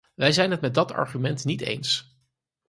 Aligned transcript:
Wij 0.15 0.31
zijn 0.31 0.51
het 0.51 0.61
met 0.61 0.73
dat 0.73 0.91
argument 0.91 1.45
niet 1.45 1.61
eens. 1.61 2.17